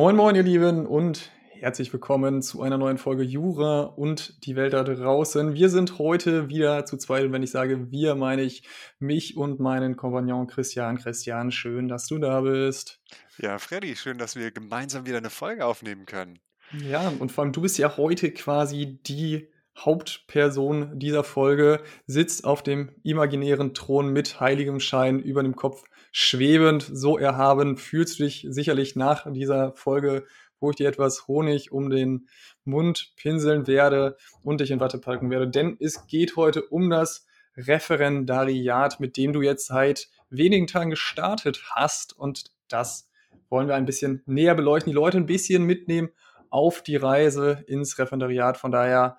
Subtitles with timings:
[0.00, 4.72] Moin, moin, ihr Lieben, und herzlich willkommen zu einer neuen Folge Jura und die Welt
[4.72, 5.52] da draußen.
[5.52, 8.62] Wir sind heute wieder zu zweit, und wenn ich sage wir, meine ich
[8.98, 10.96] mich und meinen Kompagnon Christian.
[10.96, 13.02] Christian, schön, dass du da bist.
[13.36, 16.38] Ja, Freddy, schön, dass wir gemeinsam wieder eine Folge aufnehmen können.
[16.72, 22.62] Ja, und vor allem du bist ja heute quasi die Hauptperson dieser Folge, sitzt auf
[22.62, 25.82] dem imaginären Thron mit heiligem Schein über dem Kopf
[26.12, 30.24] schwebend, so erhaben, fühlst du dich sicherlich nach dieser Folge,
[30.58, 32.28] wo ich dir etwas Honig um den
[32.64, 35.48] Mund pinseln werde und dich in Watte packen werde.
[35.48, 41.62] Denn es geht heute um das Referendariat, mit dem du jetzt seit wenigen Tagen gestartet
[41.74, 42.16] hast.
[42.16, 43.08] Und das
[43.48, 46.10] wollen wir ein bisschen näher beleuchten, die Leute ein bisschen mitnehmen
[46.50, 48.56] auf die Reise ins Referendariat.
[48.58, 49.18] Von daher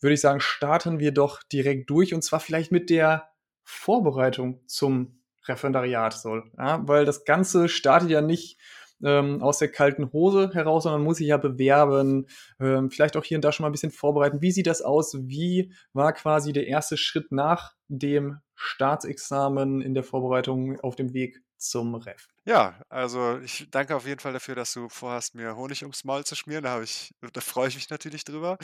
[0.00, 3.28] würde ich sagen, starten wir doch direkt durch und zwar vielleicht mit der
[3.62, 5.18] Vorbereitung zum
[5.48, 6.50] Referendariat soll.
[6.58, 8.58] Ja, weil das Ganze startet ja nicht
[9.02, 12.26] ähm, aus der kalten Hose heraus, sondern muss sich ja bewerben,
[12.60, 14.40] ähm, vielleicht auch hier und da schon mal ein bisschen vorbereiten.
[14.40, 15.16] Wie sieht das aus?
[15.22, 21.42] Wie war quasi der erste Schritt nach dem Staatsexamen in der Vorbereitung auf dem Weg
[21.58, 22.28] zum Ref?
[22.44, 26.24] Ja, also ich danke auf jeden Fall dafür, dass du vorhast, mir Honig ums Maul
[26.24, 26.62] zu schmieren.
[26.62, 28.56] Da ich, da freue ich mich natürlich drüber.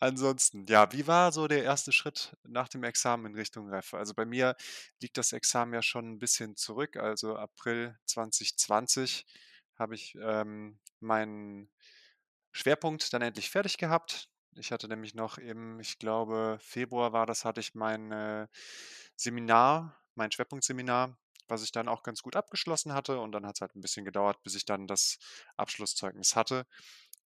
[0.00, 3.94] Ansonsten, ja, wie war so der erste Schritt nach dem Examen in Richtung Ref?
[3.94, 4.56] Also bei mir
[5.00, 6.96] liegt das Examen ja schon ein bisschen zurück.
[6.96, 9.26] Also April 2020
[9.78, 11.70] habe ich ähm, meinen
[12.52, 14.28] Schwerpunkt dann endlich fertig gehabt.
[14.56, 18.48] Ich hatte nämlich noch im, ich glaube, Februar war das, hatte ich mein äh,
[19.20, 21.16] Seminar, mein Schwerpunktseminar
[21.50, 23.20] was ich dann auch ganz gut abgeschlossen hatte.
[23.20, 25.18] Und dann hat es halt ein bisschen gedauert, bis ich dann das
[25.56, 26.66] Abschlusszeugnis hatte.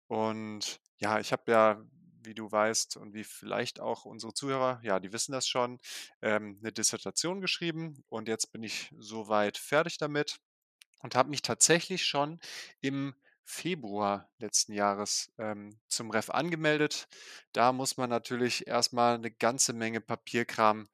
[0.06, 1.84] Und ja, ich habe ja,
[2.22, 5.78] wie du weißt und wie vielleicht auch unsere Zuhörer, ja, die wissen das schon,
[6.22, 8.02] ähm, eine Dissertation geschrieben.
[8.08, 10.40] Und jetzt bin ich soweit fertig damit
[11.02, 12.40] und habe mich tatsächlich schon
[12.80, 13.14] im
[13.46, 17.08] Februar letzten Jahres ähm, zum Ref angemeldet.
[17.52, 20.88] Da muss man natürlich erstmal eine ganze Menge Papierkram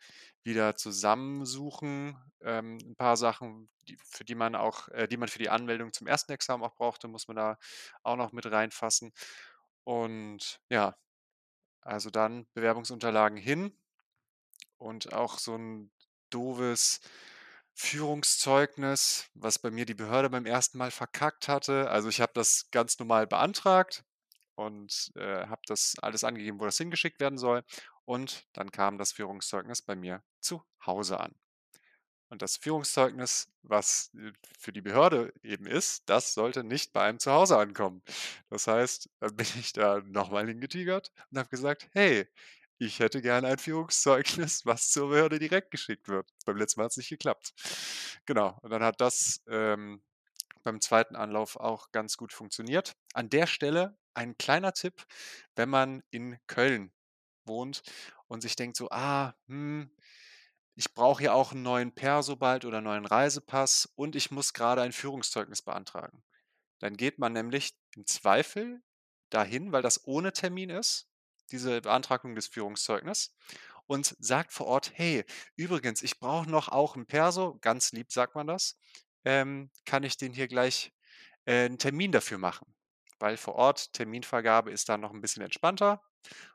[0.45, 2.17] wieder zusammensuchen.
[2.43, 5.93] Ähm, 'n paar Sachen, die für die man auch äh, die man für die Anmeldung
[5.93, 7.59] zum ersten Examen auch brauchte, muss man da
[8.03, 9.13] auch noch mit reinfassen.
[9.85, 10.97] Und ja,
[11.83, 13.77] also dann Bewerbungsunterlagen hin
[14.81, 15.91] und auch so ein
[16.31, 17.01] doofes
[17.75, 21.91] Führungszeugnis, was bei mir die Behörde beim ersten Mal verkackt hatte.
[21.91, 24.05] Also, ich habe das ganz normal beantragt
[24.57, 27.63] und, äh, habe das alles angegeben, wo das hingeschickt werden soll.
[28.11, 31.33] Und dann kam das Führungszeugnis bei mir zu Hause an.
[32.29, 37.21] Und das Führungszeugnis, was äh, für die Behörde eben ist, das sollte nicht bei einem
[37.21, 38.03] zu Hause ankommen.
[38.49, 42.27] Das heißt, dann bin ich da nochmal hingetigert und habe gesagt, hey,
[42.79, 46.29] ich hätte gerne ein Führungszeugnis, was zur Behörde direkt geschickt wird.
[46.45, 47.53] Beim letzten Mal hat es nicht geklappt.
[48.27, 50.03] Genau, und dann hat das ähm,
[50.65, 52.97] beim zweiten Anlauf auch ganz gut funktioniert.
[53.15, 55.07] An der Stelle ein kleiner Tipp,
[55.55, 56.91] wenn man in Köln
[57.51, 57.83] wohnt
[58.29, 59.91] und sich denkt so, ah, hm,
[60.77, 64.55] ich brauche ja auch einen neuen Perso bald oder einen neuen Reisepass und ich muss
[64.55, 66.23] gerade ein Führungszeugnis beantragen.
[66.79, 68.83] Dann geht man nämlich im Zweifel
[69.29, 71.07] dahin, weil das ohne Termin ist,
[71.51, 73.35] diese Beantragung des Führungszeugnisses
[73.87, 75.25] und sagt vor Ort, hey,
[75.57, 78.79] übrigens, ich brauche noch auch ein Perso, ganz lieb sagt man das,
[79.25, 80.93] ähm, kann ich den hier gleich
[81.45, 82.73] äh, einen Termin dafür machen?
[83.19, 86.01] Weil vor Ort Terminvergabe ist da noch ein bisschen entspannter.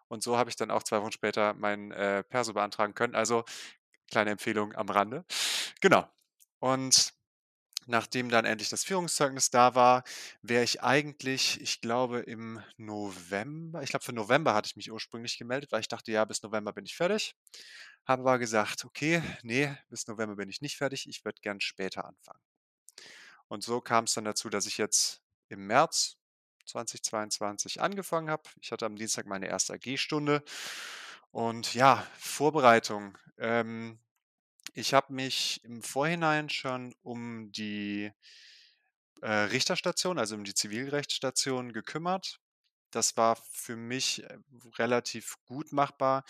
[0.07, 3.15] Und so habe ich dann auch zwei Wochen später mein äh, Perso beantragen können.
[3.15, 3.43] Also
[4.09, 5.25] kleine Empfehlung am Rande.
[5.81, 6.07] Genau.
[6.59, 7.13] Und
[7.87, 10.03] nachdem dann endlich das Führungszeugnis da war,
[10.41, 15.37] wäre ich eigentlich, ich glaube im November, ich glaube für November hatte ich mich ursprünglich
[15.37, 17.35] gemeldet, weil ich dachte, ja, bis November bin ich fertig.
[18.07, 22.05] Habe aber gesagt, okay, nee, bis November bin ich nicht fertig, ich würde gern später
[22.05, 22.41] anfangen.
[23.47, 26.17] Und so kam es dann dazu, dass ich jetzt im März
[26.65, 28.43] 2022 angefangen habe.
[28.61, 30.43] Ich hatte am Dienstag meine erste AG-Stunde.
[31.31, 33.17] Und ja, Vorbereitung.
[33.37, 33.99] Ähm,
[34.73, 38.11] ich habe mich im Vorhinein schon um die
[39.21, 42.39] äh, Richterstation, also um die Zivilrechtsstation gekümmert.
[42.91, 44.37] Das war für mich äh,
[44.77, 46.23] relativ gut machbar,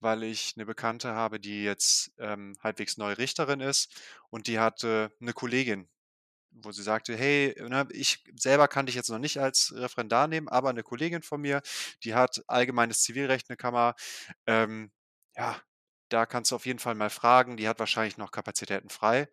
[0.00, 3.92] weil ich eine Bekannte habe, die jetzt ähm, halbwegs neue Richterin ist
[4.30, 5.88] und die hatte eine Kollegin,
[6.54, 10.48] wo sie sagte, hey, ne, ich selber kann dich jetzt noch nicht als Referendar nehmen,
[10.48, 11.62] aber eine Kollegin von mir,
[12.04, 13.94] die hat allgemeines Zivilrecht, eine Kammer,
[14.46, 14.92] ähm,
[15.36, 15.60] ja,
[16.08, 19.28] da kannst du auf jeden Fall mal fragen, die hat wahrscheinlich noch Kapazitäten frei.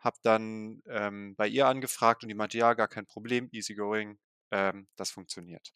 [0.00, 4.18] Hab dann ähm, bei ihr angefragt und die meinte, ja, gar kein Problem, easy going,
[4.50, 5.72] ähm, das funktioniert.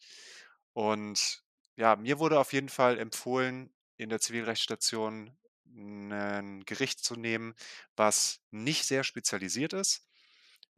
[0.73, 1.43] Und
[1.75, 7.53] ja, mir wurde auf jeden Fall empfohlen, in der Zivilrechtsstation ein Gericht zu nehmen,
[7.95, 10.05] was nicht sehr spezialisiert ist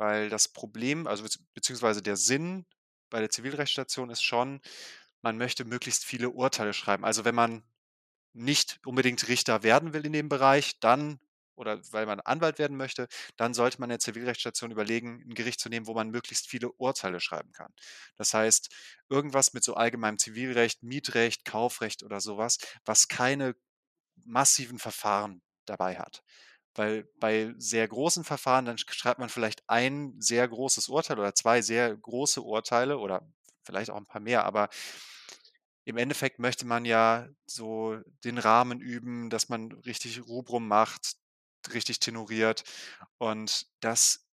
[0.04, 1.24] weil das Problem, also
[1.54, 2.66] beziehungsweise der Sinn
[3.10, 4.60] bei der Zivilrechtsstation ist schon,
[5.22, 7.06] man möchte möglichst viele Urteile schreiben.
[7.06, 7.64] Also wenn man
[8.34, 11.22] nicht unbedingt Richter werden will in dem Bereich, dann
[11.56, 13.08] oder weil man Anwalt werden möchte,
[13.38, 16.70] dann sollte man in der Zivilrechtsstation überlegen, ein Gericht zu nehmen, wo man möglichst viele
[16.74, 17.72] Urteile schreiben kann.
[18.18, 18.76] Das heißt,
[19.08, 23.56] irgendwas mit so allgemeinem Zivilrecht, Mietrecht, Kaufrecht oder sowas, was keine
[24.26, 26.24] massiven Verfahren dabei hat.
[26.76, 31.62] Weil bei sehr großen Verfahren, dann schreibt man vielleicht ein sehr großes Urteil oder zwei
[31.62, 33.28] sehr große Urteile oder
[33.64, 34.70] vielleicht auch ein paar mehr, aber
[35.86, 41.18] im Endeffekt möchte man ja so den Rahmen üben, dass man richtig Rubrum macht,
[41.74, 42.64] richtig tenoriert.
[43.18, 44.26] Und das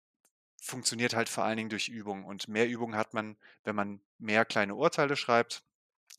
[0.63, 2.25] funktioniert halt vor allen Dingen durch Übung.
[2.25, 5.65] Und mehr Übung hat man, wenn man mehr kleine Urteile schreibt.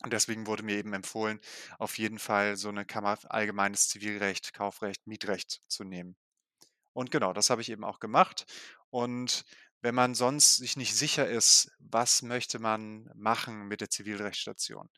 [0.02, 1.40] Und deswegen wurde mir eben empfohlen,
[1.78, 6.16] auf jeden Fall so eine Kammer allgemeines Zivilrecht, Kaufrecht, Mietrecht zu nehmen.
[6.92, 8.44] Und genau, das habe ich eben auch gemacht.
[8.90, 9.44] Und
[9.80, 14.88] wenn man sonst sich nicht sicher ist, was möchte man machen mit der Zivilrechtsstation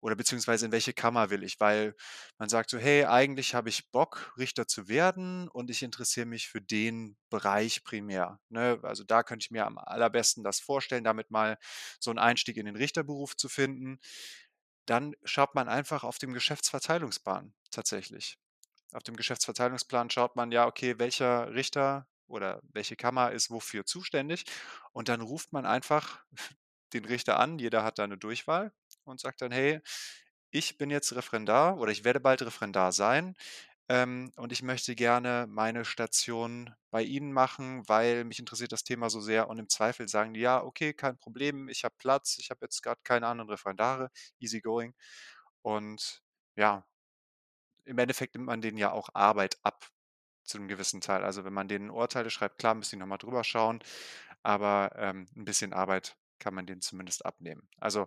[0.00, 1.94] oder beziehungsweise in welche Kammer will ich, weil
[2.38, 6.48] man sagt so, hey, eigentlich habe ich Bock, Richter zu werden und ich interessiere mich
[6.48, 8.38] für den Bereich primär.
[8.48, 8.78] Ne?
[8.82, 11.58] Also da könnte ich mir am allerbesten das vorstellen, damit mal
[11.98, 13.98] so einen Einstieg in den Richterberuf zu finden.
[14.88, 18.38] Dann schaut man einfach auf dem Geschäftsverteilungsplan tatsächlich.
[18.94, 24.46] Auf dem Geschäftsverteilungsplan schaut man ja, okay, welcher Richter oder welche Kammer ist wofür zuständig.
[24.92, 26.24] Und dann ruft man einfach
[26.94, 28.72] den Richter an, jeder hat da eine Durchwahl
[29.04, 29.82] und sagt dann, hey,
[30.50, 33.36] ich bin jetzt Referendar oder ich werde bald Referendar sein
[33.88, 39.08] ähm, und ich möchte gerne meine Station bei Ihnen machen, weil mich interessiert das Thema
[39.10, 42.50] so sehr und im Zweifel sagen die, ja, okay, kein Problem, ich habe Platz, ich
[42.50, 44.94] habe jetzt gerade keine anderen Referendare, easy going.
[45.62, 46.22] Und
[46.56, 46.86] ja,
[47.84, 49.88] im Endeffekt nimmt man denen ja auch Arbeit ab
[50.44, 51.24] zu einem gewissen Teil.
[51.24, 53.80] Also wenn man denen Urteile schreibt, klar müssen die nochmal drüber schauen,
[54.42, 57.68] aber ähm, ein bisschen Arbeit kann man denen zumindest abnehmen.
[57.78, 58.06] Also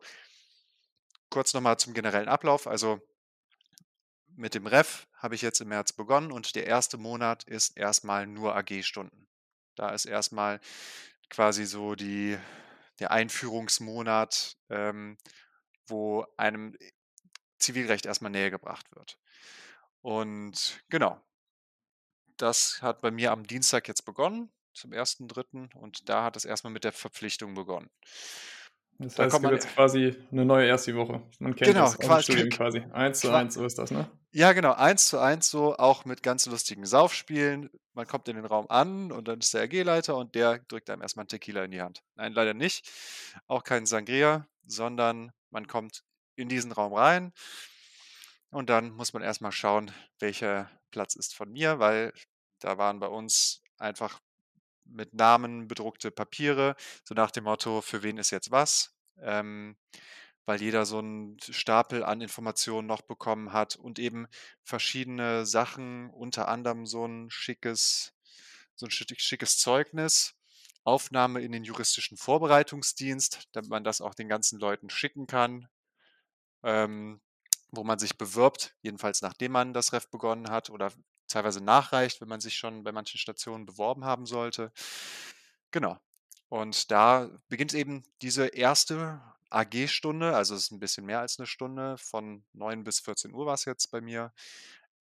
[1.30, 2.68] kurz nochmal zum generellen Ablauf.
[2.68, 3.01] Also
[4.36, 8.28] mit dem Ref habe ich jetzt im März begonnen und der erste Monat ist erstmal
[8.28, 9.28] nur AG-Stunden.
[9.75, 10.60] Da ist erstmal
[11.30, 12.38] quasi so die,
[13.00, 15.18] der Einführungsmonat, ähm,
[15.88, 16.75] wo einem
[17.60, 19.18] Zivilrecht erstmal näher gebracht wird.
[20.01, 21.22] Und genau,
[22.38, 25.75] das hat bei mir am Dienstag jetzt begonnen, zum 1.3.
[25.75, 27.89] Und da hat es erstmal mit der Verpflichtung begonnen.
[29.01, 31.21] Das heißt, es gibt jetzt quasi eine neue erste Woche.
[31.39, 32.83] Man kennt genau, das quasi, Studium quasi.
[32.94, 34.09] Eins zu eins, so ist das, ne?
[34.31, 37.69] Ja, genau, eins zu eins so, auch mit ganz lustigen Saufspielen.
[37.94, 41.01] Man kommt in den Raum an und dann ist der RG-Leiter und der drückt einem
[41.01, 42.01] erstmal einen Tequila in die Hand.
[42.15, 42.89] Nein, leider nicht.
[43.48, 46.03] Auch kein Sangria, sondern man kommt
[46.36, 47.33] in diesen Raum rein
[48.51, 52.13] und dann muss man erstmal schauen, welcher Platz ist von mir, weil
[52.59, 54.19] da waren bei uns einfach
[54.92, 59.78] mit Namen bedruckte Papiere, so nach dem Motto, für wen ist jetzt was, ähm,
[60.46, 64.28] weil jeder so einen Stapel an Informationen noch bekommen hat und eben
[64.64, 68.14] verschiedene Sachen, unter anderem so ein schickes,
[68.76, 70.34] so ein schickes Zeugnis,
[70.84, 75.68] Aufnahme in den juristischen Vorbereitungsdienst, damit man das auch den ganzen Leuten schicken kann.
[76.64, 77.22] Ähm,
[77.72, 80.92] wo man sich bewirbt, jedenfalls nachdem man das Ref begonnen hat oder
[81.31, 84.72] teilweise nachreicht, wenn man sich schon bei manchen Stationen beworben haben sollte.
[85.72, 85.98] Genau.
[86.50, 91.46] Und da beginnt eben diese erste AG-Stunde, also es ist ein bisschen mehr als eine
[91.46, 94.34] Stunde, von 9 bis 14 Uhr war es jetzt bei mir.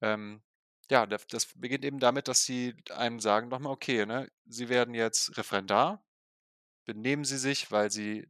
[0.01, 0.43] Ähm,
[0.91, 5.37] ja, das beginnt eben damit, dass sie einem sagen nochmal, okay, ne, Sie werden jetzt
[5.37, 6.05] Referendar,
[6.85, 8.29] benehmen Sie sich, weil Sie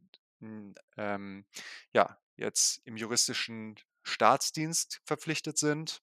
[0.97, 1.45] ähm,
[1.93, 6.01] ja, jetzt im juristischen Staatsdienst verpflichtet sind.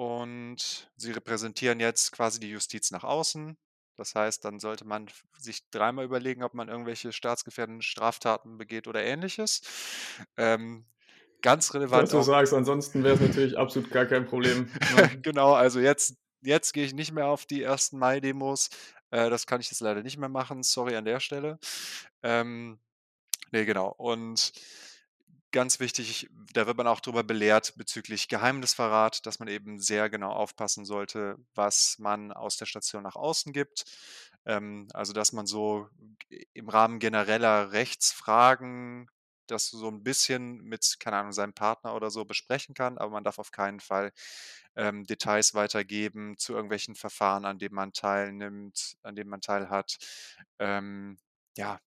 [0.00, 3.58] Und sie repräsentieren jetzt quasi die Justiz nach außen.
[3.96, 9.02] Das heißt, dann sollte man sich dreimal überlegen, ob man irgendwelche staatsgefährdenden Straftaten begeht oder
[9.04, 9.60] ähnliches.
[10.38, 10.86] Ähm,
[11.42, 12.04] ganz relevant.
[12.04, 14.70] Was du sagst, ansonsten wäre es natürlich absolut gar kein Problem.
[14.96, 15.18] Ne?
[15.22, 18.70] genau, also jetzt, jetzt gehe ich nicht mehr auf die ersten Mai-Demos.
[19.10, 20.62] Äh, das kann ich jetzt leider nicht mehr machen.
[20.62, 21.58] Sorry an der Stelle.
[22.22, 22.78] Ähm,
[23.52, 23.94] nee, genau.
[23.98, 24.54] Und
[25.52, 30.32] ganz wichtig, da wird man auch darüber belehrt bezüglich Geheimnisverrat, dass man eben sehr genau
[30.32, 33.84] aufpassen sollte, was man aus der Station nach außen gibt.
[34.46, 35.88] Ähm, also, dass man so
[36.54, 39.08] im Rahmen genereller Rechtsfragen
[39.46, 43.24] das so ein bisschen mit, keine Ahnung, seinem Partner oder so besprechen kann, aber man
[43.24, 44.12] darf auf keinen Fall
[44.76, 49.98] ähm, Details weitergeben zu irgendwelchen Verfahren, an denen man teilnimmt, an denen man teilhat.
[50.58, 51.18] Ähm,
[51.56, 51.80] ja,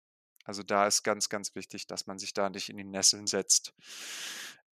[0.44, 3.74] also da ist ganz, ganz wichtig, dass man sich da nicht in die Nesseln setzt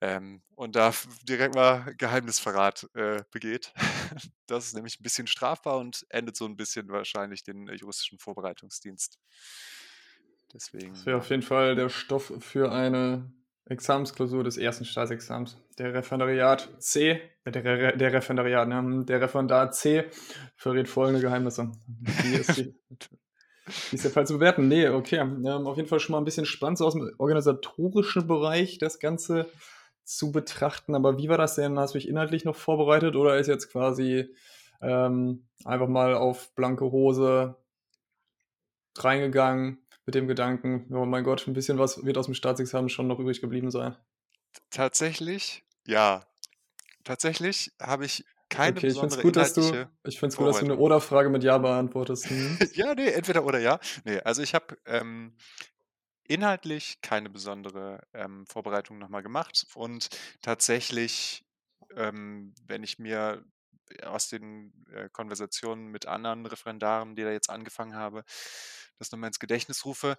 [0.01, 0.91] ähm, und da
[1.23, 3.73] direkt mal Geheimnisverrat äh, begeht.
[4.47, 8.19] Das ist nämlich ein bisschen strafbar und endet so ein bisschen wahrscheinlich den äh, juristischen
[8.19, 9.17] Vorbereitungsdienst.
[10.53, 10.89] Deswegen.
[10.89, 13.31] Das wäre auf jeden Fall der Stoff für eine
[13.63, 15.55] Examensklausur des ersten Staatsexamens.
[15.77, 19.05] Der Referendariat C, äh, der, Re der Referendariat, ne?
[19.05, 20.09] der Referendar C
[20.57, 21.71] verrät folgende Geheimnisse.
[21.87, 22.75] Die ist, die,
[23.91, 24.67] ist der Fall zu bewerten.
[24.67, 25.19] Nee, okay.
[25.19, 28.99] Ähm, auf jeden Fall schon mal ein bisschen spannend so aus dem organisatorischen Bereich das
[28.99, 29.49] Ganze
[30.03, 30.95] zu betrachten.
[30.95, 31.79] Aber wie war das denn?
[31.79, 34.33] Hast du dich inhaltlich noch vorbereitet oder ist jetzt quasi
[34.81, 37.55] ähm, einfach mal auf blanke Hose
[38.97, 43.07] reingegangen mit dem Gedanken, oh mein Gott, ein bisschen was wird aus dem Staatsexamen schon
[43.07, 43.95] noch übrig geblieben sein?
[44.69, 46.25] Tatsächlich, ja.
[47.03, 50.59] Tatsächlich habe ich keine Okay, ich finde es gut, dass du, ich find's gut, dass
[50.59, 50.77] du eine.
[50.77, 52.29] Oder-Frage mit Ja beantwortest.
[52.31, 52.59] Mhm.
[52.73, 53.79] Ja, ne, entweder oder ja.
[54.05, 55.35] Ne, also ich habe, ähm,
[56.25, 60.09] inhaltlich keine besondere, ähm, Vorbereitung noch mal gemacht und
[60.41, 61.45] tatsächlich,
[61.95, 63.45] ähm, wenn ich mir
[64.03, 68.23] aus den, äh, Konversationen mit anderen Referendaren, die da jetzt angefangen habe,
[68.99, 70.17] das noch mal ins Gedächtnis rufe,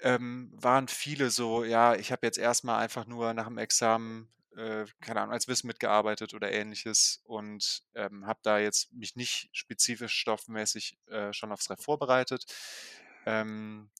[0.00, 4.32] ähm, waren viele so: „Ja, ich habe jetzt erst mal einfach nur nach dem Examen,
[4.56, 9.48] äh, keine Ahnung, als Wiss mitgearbeitet oder Ähnliches und, ähm, habe da jetzt mich nicht
[9.52, 12.44] spezifisch stoffmäßig, äh, schon aufs Reff vorbereitet.“
[13.26, 13.90] Ähm,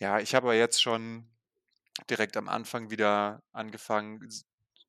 [0.00, 1.30] ja, ich habe aber jetzt schon
[2.08, 4.28] direkt am Anfang wieder angefangen,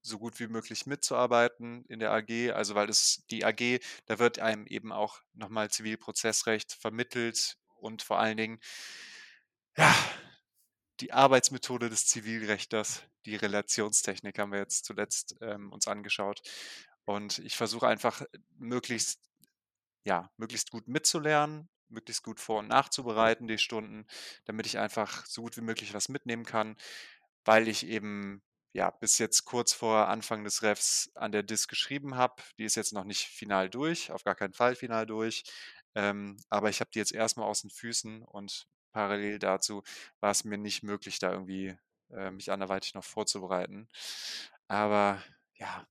[0.03, 2.51] so gut wie möglich mitzuarbeiten in der AG.
[2.53, 8.01] Also, weil das die AG, da wird einem eben auch noch mal Zivilprozessrecht vermittelt und
[8.01, 8.59] vor allen Dingen
[9.77, 9.93] ja,
[11.01, 16.41] die Arbeitsmethode des Zivilrechtlers, die Relationstechnik haben wir jetzt zuletzt, ähm, uns angeschaut.
[17.05, 18.21] Und ich versuche einfach,
[18.57, 19.19] möglichst
[20.03, 24.05] ja, möglichst gut mitzulernen, möglichst gut vor und nachzubereiten, die Stunden,
[24.45, 26.77] damit ich einfach so gut wie möglich was mitnehmen kann,
[27.45, 28.41] weil ich eben,
[28.73, 32.41] ja, bis jetzt kurz vor Anfang des Refs an der Dis geschrieben habe.
[32.57, 35.43] Die ist jetzt noch nicht final durch, auf gar keinen Fall final durch.
[35.95, 39.83] Ähm, aber ich habe die jetzt erst mal aus den Füßen und parallel dazu
[40.19, 41.75] war es mir nicht möglich, da irgendwie,
[42.11, 43.87] äh, mich anderweitig noch vorzubereiten.
[44.67, 45.21] Aber
[45.55, 45.85] ja,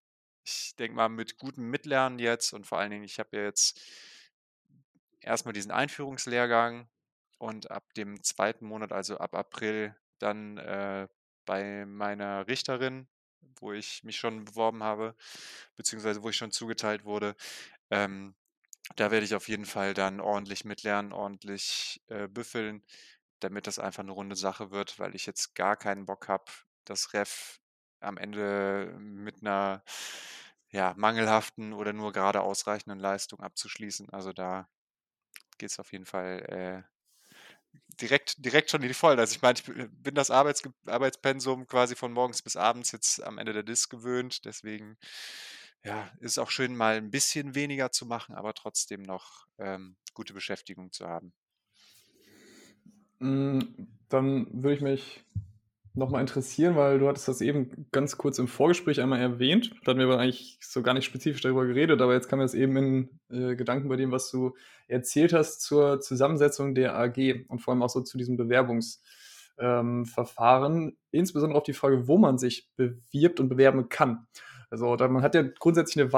[0.45, 3.81] ich denke mal, mit gutem Mitlernen jetzt und vor allen Dingen, ich habe ja jetzt
[5.21, 6.89] erst mal diesen Einführungslehrgang
[7.39, 11.09] und ab dem zweiten Monat, also ab April, dann, äh,
[11.47, 13.09] bei meiner Richterin,
[13.61, 15.17] wo ich mich schon beworben habe,
[15.77, 17.35] beziehungsweise wo ich schon zugeteilt wurde.
[17.91, 18.35] Ähm,
[18.97, 22.85] da werde ich auf jeden Fall dann ordentlich mitlernen, ordentlich, äh, büffeln,
[23.41, 26.45] damit das einfach 'ne runde Sache wird, weil ich jetzt gar keinen Bock habe,
[26.85, 27.61] das Reff
[28.01, 29.83] am Ende mit 'ner,
[30.71, 34.11] ja, mangelhaften oder nur gerade ausreichenden Leistung abzuschließen.
[34.11, 34.69] Also, da
[35.59, 36.89] geht's auf jeden Fall, äh,
[38.01, 39.19] direkt direkt schon in die Vollen.
[39.21, 43.39] Also, ich meine, ich bin das Arbeitsge Arbeitspensum quasi von morgens bis abends jetzt am
[43.39, 44.45] Ende der Dis gewöhnt.
[44.45, 44.97] Deswegen,
[45.85, 50.35] ja, ist auch schön, mal 'n bisschen weniger zu machen, aber trotzdem noch, ähm, gute
[50.35, 51.33] Beschäftigung zu haben.
[53.21, 55.25] Hm, dann würde ich mich
[55.95, 59.73] noch mal interessieren, weil du hattest das eben ganz kurz im Vorgespräch einmal erwähnt.
[59.85, 62.45] Da hatten wir aber eigentlich so gar nicht spezifisch darüber geredet, aber jetzt kam mir
[62.45, 64.55] das eben in, äh, Gedanken bei dem, was du
[64.89, 69.03] erzählt hast zur Zusammensetzung der AG und vor allem auch so zu diesem Bewerbungs
[69.59, 70.07] ähm.
[71.13, 74.27] Insbesondere auf die Frage, wo man sich bewirbt und bewerben kann.
[74.71, 76.13] Also, da man hat ja grundsätzlich 'ne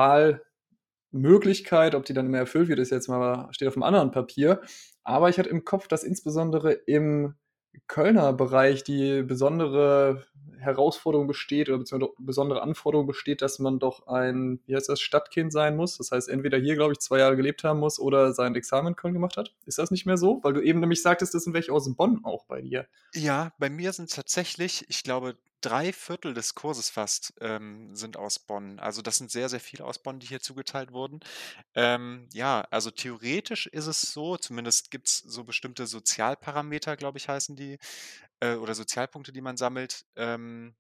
[1.13, 4.63] Wahlmöglichkeit, ob die dann immer erfüllt wird, ist jetzt mal steht auf'm anderen Papier.
[5.05, 7.35] Aber ich hatte im Kopf, dass insbesondere im
[7.89, 10.27] Kölner Bereich die besondere
[10.59, 15.53] Herausforderung besteht oder beziehungsweise besondere Anforderung besteht, dass man doch ein, wie heißt das, Stadtkind
[15.53, 15.99] sein muss.
[15.99, 18.97] Das heißt, entweder hier, glaube ich, 2 Jahre gelebt haben muss oder sein Examen in
[18.97, 19.55] Köln gemacht hat.
[19.67, 20.41] Ist das nicht mehr so?
[20.45, 22.87] Weil du eben nämlich sagtest, das sind welche aus Bonn auch bei dir.
[23.15, 28.79] Ja, bei mir sind's tatsächlich, ich glaube, 3/4 des Kurses fast, ähm, sind aus Bonn.
[28.81, 31.21] Also, das sind sehr, sehr viele aus Bonn, die hier zugeteilt wurden.
[31.75, 37.57] Ähm, ja, also, theoretisch ist es so, zumindest gibt's so bestimmte Sozialparameter, glaube ich, heißen
[37.57, 37.79] die,
[38.41, 40.77] äh, oder Sozialpunkte, die man sammelt, ähm,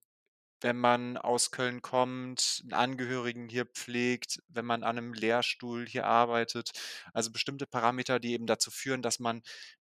[0.62, 6.06] wenn man aus Köln kommt, 'n Angehörigen hier pflegt, wenn man an 'nem Lehrstuhl hier
[6.06, 6.72] arbeitet.
[7.14, 9.42] Also, bestimmte Parameter, die eben dazu führen, dass man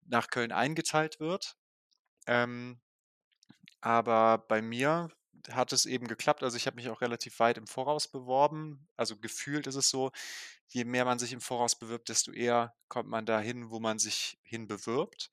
[0.08, 1.56] nach Köln eingeteilt wird.
[2.27, 2.80] Ähm,
[3.81, 5.10] aber bei mir
[5.51, 6.43] hat es eben geklappt.
[6.43, 8.88] Also, ich habe mich auch relativ weit im Voraus beworben.
[8.98, 10.12] Also, gefühlt ist es so,
[10.69, 14.39] je mehr man sich im Voraus bewirbt, desto eher kommt man dahin, wo man sich
[14.43, 15.31] hinbewirbt.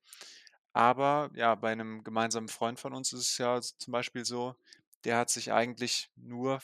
[0.72, 4.56] Aber ja, bei 'nem gemeinsamen Freund von uns ist es ja zum Beispiel so,
[5.04, 6.60] der hat sich eigentlich nur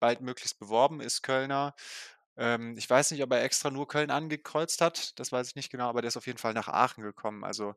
[0.00, 1.74] baldmöglichst beworben, ist Kölner.
[2.36, 5.70] Ähm, ich weiß nicht, ob er extra nur Köln angekreuzt hat, das weiß ich nicht
[5.70, 7.44] genau, aber der ist auf jeden Fall nach Aachen gekommen.
[7.44, 7.74] Also,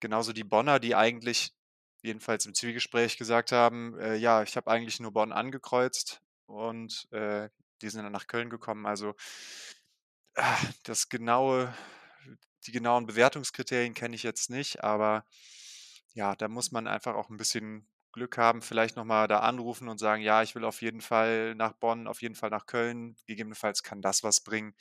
[0.00, 1.55] genauso die Bonner, die eigentlich
[2.06, 7.50] jedenfalls im Zwiegespräch gesagt haben: „Äh, ja, ich habe eigentlich nur Bonn angekreuzt und, äh,
[7.82, 9.14] die sind dann nach Köln gekommen.“ Also
[10.36, 11.72] ah, das genaue
[12.66, 15.24] die genauen Bewertungskriterien kenne ich jetzt nicht, aber
[16.14, 19.88] ja, da muss man einfach auch 'n bisschen Glück haben, vielleicht noch mal da anrufen
[19.88, 23.16] und sagen: „Ja, ich will auf jeden Fall nach Bonn, auf jeden Fall nach Köln.“
[23.26, 24.74] Gegebenenfalls kann das was bringen.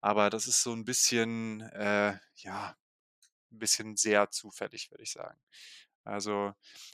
[0.00, 2.76] Aber das ist so 'n bisschen, äh, ja
[3.52, 5.38] 'n bisschen sehr zufällig, würde ich sagen.
[6.08, 6.52] Also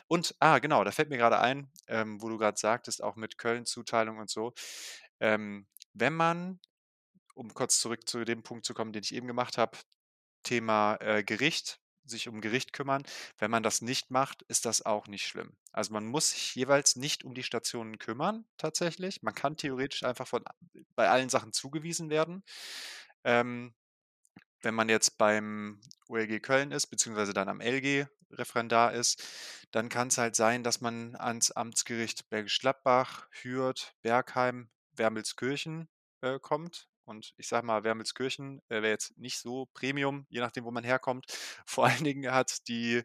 [0.09, 3.38] und ah, genau, da fällt mir grade ein, ähm, wo du grad sagtest, auch mit
[3.38, 4.52] Köln-Zuteilung und so.
[5.21, 6.61] Ähm, wenn man
[7.35, 9.78] um kurz zurück zu dem Punkt zu kommen, den ich eben gemacht habe,
[10.42, 13.02] Thema, äh, Gericht, sich um Gericht kümmern.
[13.38, 15.56] Wenn man das nicht macht, ist das auch nicht schlimm.
[15.73, 19.23] Also, man muss sich jeweils nicht um die Stationen kümmern tatsächlich.
[19.23, 20.44] Man kann theoretisch einfach von
[20.94, 22.44] bei allen Sachen zugewiesen werden.
[23.25, 23.75] Ähm,
[24.62, 29.23] wenn man jetzt beim OLG Köln ist, beziehungsweise dann am LG Referendar ist,
[29.71, 35.88] dann kann's halt sein, dass man ans Amtsgericht Bergisch Gladbach, Hürth, Bergheim, Wermelskirchen,
[36.21, 36.88] äh, kommt.
[37.04, 40.85] Und ich sage mal, Wermelskirchen, äh, wäre jetzt nicht so Premium, je nachdem, wo man
[40.85, 41.26] herkommt.
[41.66, 43.02] Vor allen Dingen hat die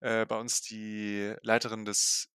[0.00, 2.28] äh, bei uns die Leiterin des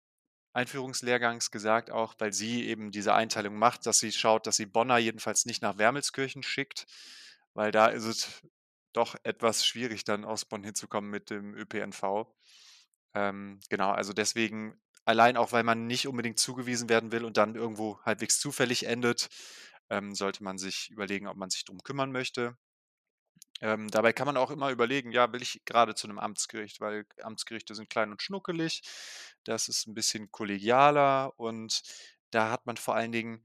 [0.52, 4.98] Einführungslehrgangs gesagt auch, weil sie eben diese Einteilung macht, dass sie schaut, dass sie Bonner
[4.98, 6.86] jedenfalls nicht nach Wermelskirchen schickt,
[7.54, 8.42] weil da ist es
[8.94, 12.34] doch etwas schwierig, dann aus Bonn hinzukommen mit dem ÖPNV.
[13.14, 17.54] Ähm, genau, also deswegen allein auch, weil man nicht unbedingt zugewiesen werden will und dann
[17.56, 19.28] irgendwo halbwegs zufällig endet,
[19.90, 22.56] ähm, sollte man sich überlegen, ob man sich drum kümmern möchte.
[23.60, 27.06] Ähm, dabei kann man auch immer überlegen: „Ja, will ich grade zu 'nem Amtsgericht?“ Weil
[27.22, 28.82] Amtsgerichte sind klein und schnuckelig.
[29.44, 31.82] Das ist 'n bisschen kollegialer und
[32.30, 33.44] da hat man vor allen Dingen,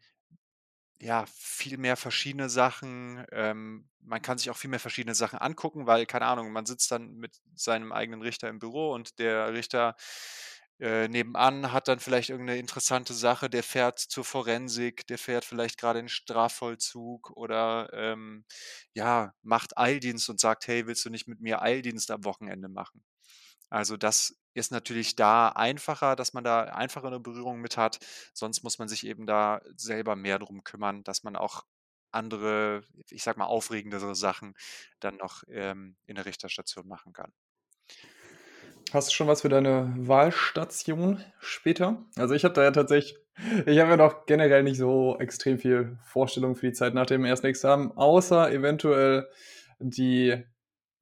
[1.02, 3.26] ja, viel mehr verschiedene Sachen.
[3.32, 6.92] Ähm, man kann sich auch viel mehr verschiedene Sachen angucken, weil, keine Ahnung, man sitzt
[6.92, 9.96] dann mit seinem eigenen Richter im Büro und der Richter,
[10.80, 13.50] äh, nebenan hat dann vielleicht irgend 'ne interessante Sache.
[13.50, 18.46] Der fährt zur Forensik, der fährt vielleicht grade in Strafvollzug oder, ähm,
[18.94, 23.04] ja, macht Eildienst und sagt: „Hey, willst du nicht mit mir Eildienst am Wochenende machen?“
[23.70, 28.00] Also, das ist natürlich da einfacher, dass man da einfachere Berührung mit hat.
[28.34, 31.66] Sonst muss man sich eben da selber mehr drum kümmern, dass man auch
[32.12, 34.56] andere, ich sage mal, aufregendere Sachen
[35.00, 37.32] dann noch, ähm, in der Richterstation machen kann.
[38.92, 42.04] Hast du schon was für deine Wahlstation später?
[42.16, 43.20] Also, ich habe da ja tatsächlich
[43.66, 47.24] ich habe ja noch generell nicht so extrem viel Vorstellung für die Zeit nach dem
[47.24, 49.30] ersten Examen, außer eventuell
[49.80, 50.44] die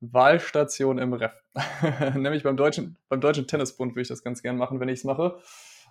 [0.02, 1.44] Wahlstation im Ref.
[2.16, 5.40] Nämlich beim Deutschen beim Deutschen Tennisbund würde ich das ganz gern machen, wenn ich's mache.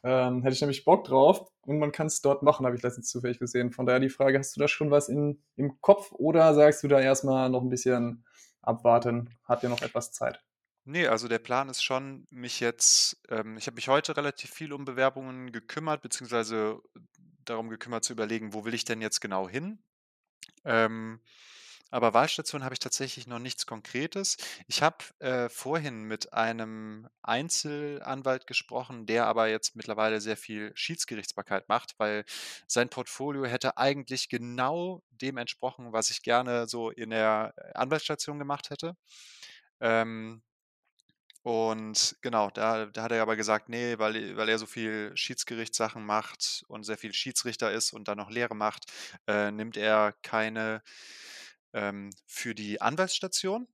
[0.05, 3.39] Ähm, hätte ich nämlich Bock drauf und man kann's dort machen, habe ich letztens zufällig
[3.39, 3.73] gesehen.
[3.73, 6.89] Von daher die Frage: Hast du da schon was in im Kopf oder sagst du
[6.89, 8.25] da erst mal noch 'n bisschen
[8.63, 10.43] abwarten, habt ihr noch etwas Zeit?
[10.89, 14.73] Ne, also der Plan ist schon, mich jetzt ähm, ich habe mich heute relativ viel
[14.73, 16.81] um Bewerbungen gekümmert, beziehungsweise
[17.45, 19.81] darum gekümmert zu überlegen: „Wo will ich denn jetzt genau hin?“
[20.65, 21.21] Ähm,
[21.91, 24.37] aber Wahlstation habe ich tatsächlich noch nichts Konkretes.
[24.67, 31.69] Ich habe, äh, vorhin mit einem Einzelanwalt gesprochen, der aber jetzt mittlerweile sehr viel Schiedsgerichtsbarkeit
[31.69, 32.25] macht, weil
[32.67, 38.39] sein Portfolio hätte eigentlich genau dem entsprochen, was ich gerne so in der, äh, Anwaltsstation
[38.39, 38.95] gemacht hätte.
[39.81, 40.43] Ähm
[41.43, 46.05] und genau, da da hat er aber gesagt: „Ne, weil weil er so viel Schiedsgerichtssachen
[46.05, 48.93] macht und sehr viel Schiedsrichter ist und dann noch Lehre macht,
[49.29, 50.83] äh, nimmt er keine,
[51.75, 53.69] ähm, für die Anwaltsstation.“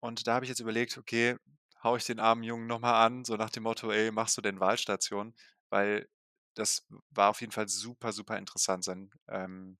[0.00, 1.36] Und da habe ich jetzt überlegt: „Okay,
[1.84, 4.42] haue ich den armen Jungen noch mal an, so nach dem Motto: ‚Ey, machst du
[4.42, 5.34] denn Wahlstation?‘“
[5.70, 6.08] Weil
[6.54, 9.78] das war auf jeden Fall super, super interessant, sein ähm,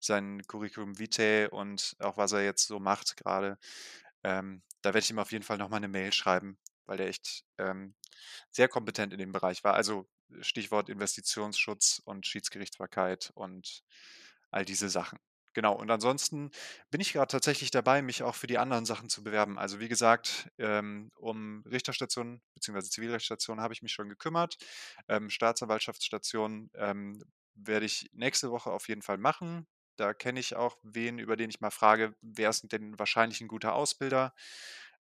[0.00, 3.58] sein Curriculum vitae und auch was er jetzt so macht grade.
[4.24, 7.08] Ähm, da werde ich ihm auf jeden Fall noch mal 'ne Mail schreiben, weil der
[7.08, 7.94] echt, ähm,
[8.52, 9.74] sehr kompetent in dem Bereich war.
[9.74, 10.08] Also,
[10.42, 13.84] Stichwort Investitionsschutz und Schiedsgerichtsbarkeit und
[14.52, 15.18] all diese Sachen.
[15.54, 16.50] Genau, und ansonsten
[16.90, 19.58] bin ich grad tatsächlich dabei, mich auch für die anderen Sachen zu bewerben.
[19.58, 24.56] Also, wie gesagt, ähm, um Richterstation beziehungsweise Zivilrechtsstation habe ich mich schon gekümmert.
[25.08, 27.22] Ähm, Staatsanwaltschaftsstation, ähm,
[27.54, 29.66] werde ich nächste Woche auf jeden Fall machen.
[29.96, 33.48] Da kenne ich auch wen, über den ich mal frage: „Wer ist denn wahrscheinlich 'n
[33.48, 34.34] guter Ausbilder?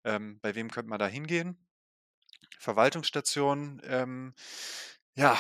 [0.03, 1.57] Ähm, bei wem könnte man da hingehen?“
[2.59, 4.35] Verwaltungsstation, ähm,
[5.15, 5.37] ja,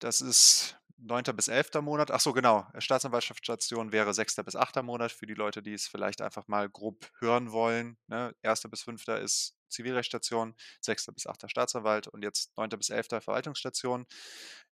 [0.00, 1.32] das ist 9.
[1.34, 1.80] bis 11.
[1.82, 2.10] Monat.
[2.10, 4.44] Ach so, genau, Staatsanwaltschaftsstation wäre 6.
[4.44, 4.82] bis 8.
[4.82, 8.34] Monat für die Leute, die es vielleicht einfach mal grob hören wollen, ne?
[8.42, 8.68] 1.
[8.68, 9.18] bis 5.
[9.20, 11.12] ist Zivilrechtsstation, 6.
[11.12, 11.48] bis 8.
[11.50, 12.76] Staatsanwalt und jetzt 9.
[12.76, 13.20] bis 11.
[13.22, 14.06] Verwaltungsstation.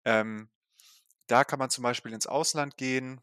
[0.05, 0.51] Ähm,
[1.29, 3.21] da kann man zum Beispiel ins Ausland gehen.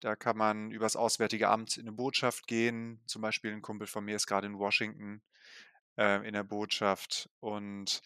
[0.00, 3.02] Da kann man übers Auswärtige Amt in 'ne Botschaft gehen.
[3.06, 5.22] Zum Beispiel 'n Kumpel von mir ist grade in Washington,
[5.98, 7.30] äh, in der Botschaft.
[7.40, 8.02] Und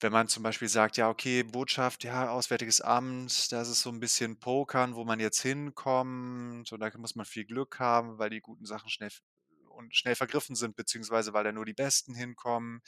[0.00, 4.00] wenn man zum Beispiel sagt: „Ja, okay, Botschaft, ja, Auswärtiges Amt, das ist so 'n
[4.00, 8.40] bisschen Pokern, wo man jetzt hinkommt und da muss man viel Glück haben, weil die
[8.40, 9.10] guten Sachen schnell
[9.70, 12.80] und schnell vergriffen sind, beziehungsweise weil da nur die Besten hinkommen.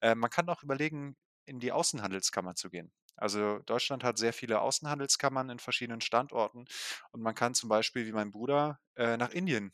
[0.00, 1.16] Äh, man kann auch überlegen,
[1.46, 2.92] in die Außenhandelskammer zu gehen.
[3.16, 6.66] Also Deutschland hat sehr viele Außenhandelskammern in verschiedenen Standorten
[7.12, 9.72] und man kann zum Beispiel, wie mein Bruder, äh, nach Indien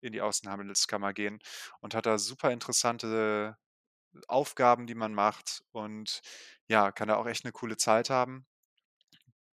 [0.00, 1.40] in die Außenhandelskammer gehen
[1.80, 3.56] und hat da super interessante
[4.28, 6.22] Aufgaben, die man macht und
[6.68, 8.46] ja, kann da auch echt eine coole Zeit haben.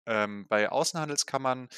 [0.07, 1.69] Ähm, bei Außenhandelskammern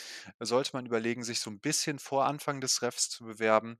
[0.40, 3.78] sollte man überlegen, sich so ein bisschen vor Anfang des Refs zu bewerben,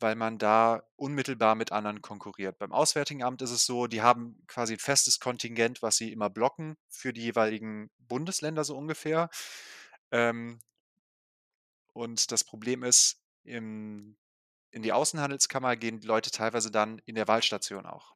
[0.00, 2.58] weil man da unmittelbar mit anderen konkurriert.
[2.58, 6.28] Beim Auswärtigen Amt ist es so, die haben quasi ein festes Kontingent, was sie immer
[6.28, 9.30] blocken für die jeweiligen Bundesländer so ungefähr.
[10.10, 10.60] Ähm
[11.92, 14.16] und das Problem ist, im
[14.72, 18.13] in die Außenhandelskammer gehen die Leute teilweise dann in der Wahlstation auch.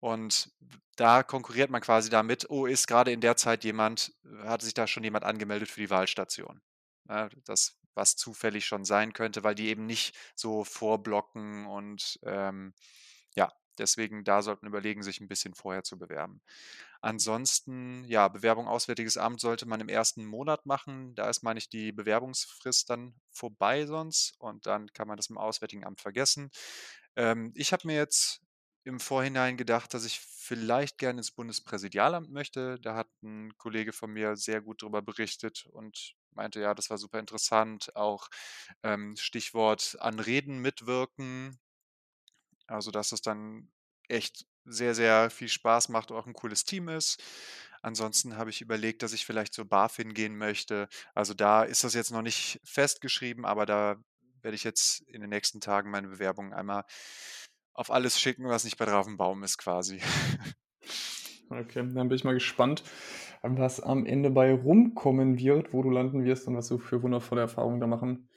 [0.00, 0.50] Und
[0.96, 4.86] da konkurriert man quasi damit, oh, ist gerade in der Zeit jemand, hat sich da
[4.86, 6.60] schon jemand angemeldet für die Wahlstation.
[7.08, 12.74] Ja, das, was zufällig schon sein könnte, weil die eben nicht so vorblocken und ähm,
[13.34, 16.40] ja, deswegen da sollten überlegen, sich ein bisschen vorher zu bewerben.
[17.02, 21.14] Ansonsten, ja, Bewerbung Auswärtiges Amt sollte man im ersten Monat machen.
[21.14, 25.38] Da ist, meine ich, die Bewerbungsfrist dann vorbei sonst und dann kann man das im
[25.38, 26.50] Auswärtigen Amt vergessen.
[27.16, 28.42] Ähm, ich habe mir jetzt
[28.84, 32.78] im Vorhinein gedacht, dass ich vielleicht gerne ins Bundespräsidialamt möchte.
[32.80, 36.98] Da hat ein Kollege von mir sehr gut darüber berichtet und meinte, ja, das war
[36.98, 37.94] super interessant.
[37.96, 38.28] Auch
[38.82, 41.58] ähm, Stichwort an Reden mitwirken.
[42.66, 43.70] Also, dass es dann
[44.08, 47.22] echt sehr, sehr viel Spaß macht und auch ein cooles Team ist.
[47.82, 50.88] Ansonsten habe ich überlegt, dass ich vielleicht zur BaFin gehen möchte.
[51.14, 53.96] Also da ist das jetzt noch nicht festgeschrieben, aber da
[54.42, 56.84] werde ich jetzt in den nächsten Tagen meine Bewerbung einmal
[57.74, 60.00] auf alles schicken, was nicht bei drauf im Baum ist, quasi.
[61.52, 62.84] Okay, dann bin ich mal gespannt,
[63.42, 67.40] was am Ende bei rumkommen wird, wo du landen wirst und was du für wundervolle
[67.40, 68.28] Erfahrungen da machen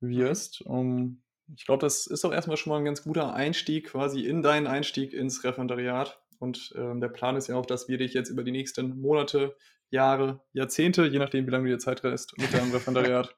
[0.00, 0.62] wirst.
[0.62, 1.22] Um,
[1.54, 4.66] ich glaube, das ist auch erstmal schon mal ein ganz guter Einstieg quasi in deinen
[4.66, 6.18] Einstieg ins Referendariat.
[6.38, 9.56] Und ähm, der Plan ist ja auch, dass wir dich jetzt über die nächsten Monate,
[9.90, 13.36] Jahre, Jahrzehnte, je nachdem, wie lange du dir Zeit rest, mit deinem Referendariat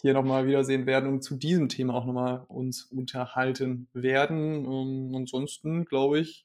[0.00, 4.66] hier nochmal wiedersehen werden und zu diesem Thema auch nochmal uns unterhalten werden.
[4.66, 6.44] Um, ansonsten, glaube ich,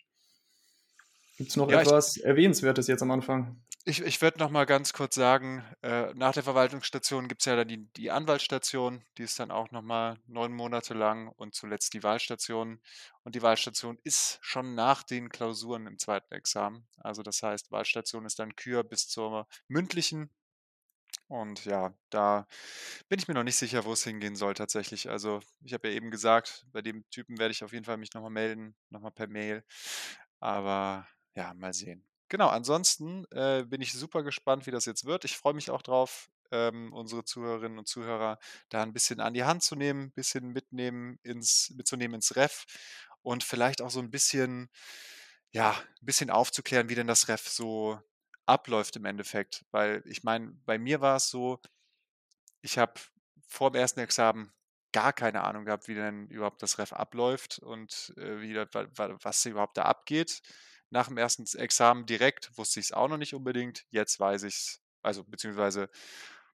[1.37, 3.61] gibt es noch ja, etwas ich, Erwähnenswertes jetzt am Anfang.
[3.87, 7.55] Ich, ich würde noch mal ganz kurz sagen, äh, nach der Verwaltungsstation gibt es ja
[7.55, 11.93] dann die, die Anwaltsstation, die ist dann auch noch mal neun Monate lang und zuletzt
[11.93, 12.81] die Wahlstation.
[13.23, 16.87] Und die Wahlstation ist schon nach den Klausuren im zweiten Examen.
[16.97, 20.31] Also das heißt, Wahlstation ist dann Kür bis zur mündlichen
[21.27, 22.47] und ja, da
[23.09, 25.09] bin ich mir noch nicht sicher, wo es hingehen soll tatsächlich.
[25.09, 28.13] Also, ich habe ja eben gesagt, bei dem Typen werde ich auf jeden Fall mich
[28.13, 29.63] nochmal melden, nochmal per Mail.
[30.39, 32.05] Aber ja, mal sehen.
[32.29, 35.25] Genau, ansonsten äh, bin ich super gespannt, wie das jetzt wird.
[35.25, 39.43] Ich freue mich auch drauf, ähm, unsere Zuhörerinnen und Zuhörer da ein bisschen an die
[39.43, 42.65] Hand zu nehmen, ein bisschen mitnehmen ins, mitzunehmen ins Ref
[43.21, 44.69] und vielleicht auch so ein bisschen,
[45.51, 47.99] ja, ein bisschen aufzuklären, wie denn das Ref so
[48.45, 49.65] abläuft im Endeffekt.
[49.71, 51.59] Weil ich meine, bei mir war es so,
[52.61, 52.93] ich habe
[53.47, 54.51] vor dem ersten Examen
[54.91, 59.45] gar keine Ahnung gehabt, wie denn überhaupt das Ref abläuft und äh, wie das, was
[59.45, 60.41] überhaupt da abgeht.
[60.89, 63.85] Nach dem ersten Examen direkt wusste ich es auch noch nicht unbedingt.
[63.89, 65.89] Jetzt weiß ich es, also beziehungsweise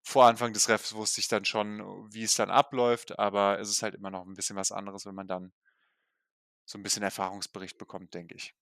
[0.02, 3.84] vor Anfang des Refs wusste ich dann schon, wie es dann abläuft, aber es ist
[3.84, 5.54] halt immer noch ein bisschen was anderes, wenn man dann
[6.66, 8.56] so ein bisschen Erfahrungsbericht bekommt, denke ich.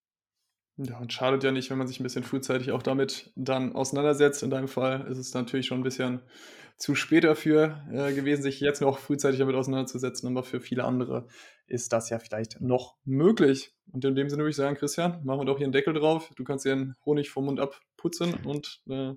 [0.82, 4.44] Ja, und schadet ja nicht, wenn man sich ein bisschen frühzeitig auch damit dann auseinandersetzt.
[4.44, 6.22] In deinem Fall ist es natürlich schon ein bisschen
[6.78, 11.28] zu spät dafür äh, gewesen, sich jetzt noch frühzeitig damit auseinanderzusetzen, aber für viele andere
[11.68, 13.76] ist das ja vielleicht noch möglich.
[13.92, 16.32] Und in dem Sinne würde ich sagen, Christian, machen wir doch hier einen Deckel drauf.
[16.38, 19.16] Du kannst dir den Honig vom Mund abputzen und äh,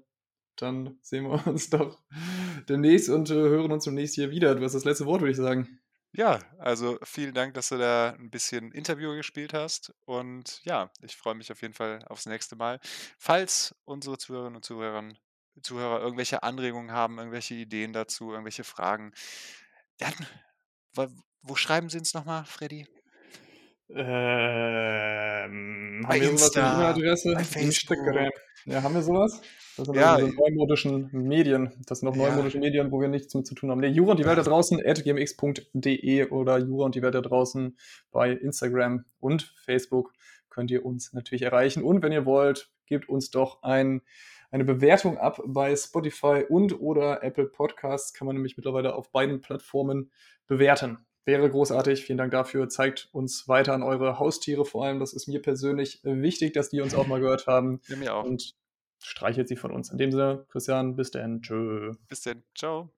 [0.57, 1.97] dann sehen wir uns doch
[2.69, 4.57] demnächst und äh, hören uns demnächst hier wieder.
[4.57, 5.79] Du hast das letzte Wort, würde ich sagen.
[6.15, 9.95] Ja, also vielen Dank, dass du da ein bisschen Interview gespielt hast.
[10.05, 12.81] Und ja, ich freue mich auf jeden Fall aufs nächste Mal.
[13.19, 15.09] Falls unsere Zuhörerinnen und Zuhörer,
[15.63, 19.13] Zuhörer irgendwelche Anregungen haben, irgendwelche Ideen dazu, irgendwelche Fragen,
[19.99, 20.13] dann,
[21.41, 22.87] wo schreiben sie uns nochmal, Freddy?
[23.89, 23.99] Ähm,
[26.07, 27.33] haben wir sowas in E-Mail-Adresse?
[27.59, 28.31] Instagram.
[28.67, 29.41] Ja, haben wir sowas?
[29.77, 31.73] Das sind ja, diese neumodischen Medien.
[31.87, 32.29] Das sind auch ja.
[32.29, 33.81] neumodische Medien, wo wir nichts mit zu tun haben.
[33.81, 37.21] Nee, Jura und die Welt da draußen at gmx.de oder Jura und die Welt da
[37.21, 37.77] draußen
[38.11, 40.13] bei Instagram und Facebook
[40.51, 41.83] könnt ihr uns natürlich erreichen.
[41.83, 44.03] Und wenn ihr wollt, gebt uns doch ein,
[44.51, 48.13] eine Bewertung ab bei Spotify und oder Apple Podcasts.
[48.13, 50.11] Kann man nämlich mittlerweile auf beiden Plattformen
[50.47, 50.99] bewerten.
[51.25, 52.05] Wäre großartig.
[52.05, 52.69] Vielen Dank dafür.
[52.69, 55.01] Zeigt uns weiter an eure Haustiere vor allem.
[55.01, 57.81] Das ist mir persönlich wichtig, dass die uns auch mal gehört haben.
[57.89, 58.25] Ja, mir auch.
[58.25, 58.57] Und
[59.05, 59.91] streichelt sie von uns.
[59.91, 61.43] In dem Sinne, Christian, bis denn.
[61.43, 61.93] Tschö.
[62.09, 62.43] Bis denn.
[62.55, 62.91] Ciao.